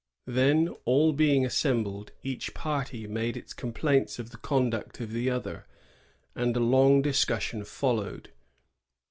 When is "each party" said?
2.23-3.05